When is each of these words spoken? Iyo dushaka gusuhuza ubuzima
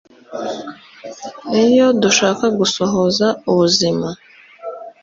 Iyo 1.63 1.87
dushaka 2.01 2.45
gusuhuza 2.59 3.27
ubuzima 3.51 4.07